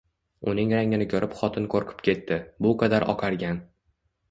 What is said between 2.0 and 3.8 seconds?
ketdi– bu qadar oqargan!